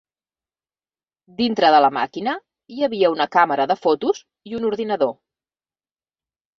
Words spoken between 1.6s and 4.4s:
de la màquina hi havia una càmera de fotos